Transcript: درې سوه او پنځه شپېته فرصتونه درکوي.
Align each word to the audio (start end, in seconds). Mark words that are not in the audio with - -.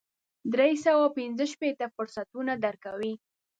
درې 0.53 0.71
سوه 0.83 1.01
او 1.05 1.13
پنځه 1.17 1.45
شپېته 1.53 1.85
فرصتونه 1.95 2.53
درکوي. 2.65 3.13